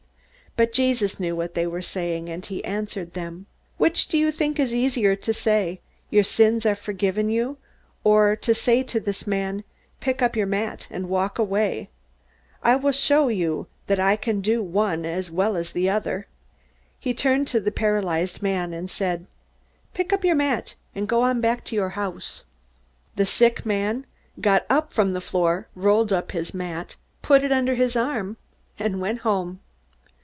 [0.57, 3.45] But Jesus knew what they were saying, and he answered them:
[3.77, 7.55] "Which do you think is easier to say, 'Your sins are forgiven you,'
[8.03, 9.63] or to say to this man,
[10.01, 11.87] 'Pick up your mat and walk away'?
[12.61, 16.27] I will show you that I can do one as well as the other!"
[16.99, 19.27] He turned to the paralyzed man and said,
[19.93, 22.43] "Pick up your mat, and go on back to your house."
[23.15, 24.05] The sick man
[24.41, 28.35] got up from the floor, rolled up the mat and put it under his arm,
[28.77, 29.61] and went home.